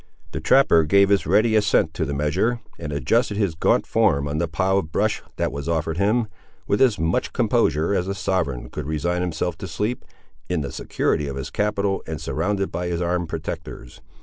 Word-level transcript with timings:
The 0.31 0.39
trapper 0.41 0.83
gave 0.83 1.09
his 1.09 1.27
ready 1.27 1.55
assent 1.55 1.93
to 1.93 2.05
the 2.05 2.13
measure, 2.15 2.59
and 2.79 2.91
adjusted 2.91 3.37
his 3.37 3.53
gaunt 3.53 3.85
form 3.85 4.27
on 4.27 4.39
the 4.39 4.47
pile 4.47 4.79
of 4.79 4.91
brush 4.91 5.21
that 5.35 5.51
was 5.51 5.69
offered 5.69 5.99
him, 5.99 6.25
with 6.65 6.81
as 6.81 6.97
much 6.97 7.33
composure 7.33 7.93
as 7.93 8.07
a 8.07 8.15
sovereign 8.15 8.71
could 8.71 8.87
resign 8.87 9.21
himself 9.21 9.59
to 9.59 9.67
sleep, 9.67 10.03
in 10.49 10.61
the 10.61 10.71
security 10.71 11.27
of 11.27 11.35
his 11.35 11.51
capital 11.51 12.01
and 12.07 12.19
surrounded 12.19 12.71
by 12.71 12.87
his 12.87 12.99
armed 12.99 13.29
protectors. 13.29 14.01